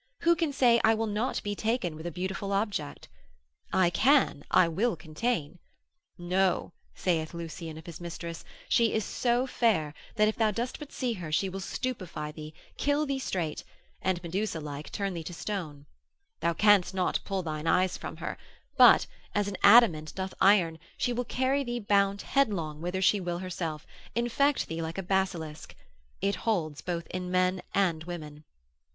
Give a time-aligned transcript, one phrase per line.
[0.21, 3.07] Who can say I will not be taken with a beautiful object?
[3.71, 5.59] I can, I will contain.
[6.17, 10.91] No, saith Lucian of his mistress, she is so fair, that if thou dost but
[10.91, 13.63] see her, she will stupefy thee, kill thee straight,
[14.01, 15.85] and, Medusa like, turn thee to a stone;
[16.39, 18.39] thou canst not pull thine eyes from her,
[18.77, 19.05] but,
[19.35, 23.85] as an adamant doth iron, she will carry thee bound headlong whither she will herself,
[24.15, 25.75] infect thee like a basilisk.
[26.21, 28.45] It holds both in men and women.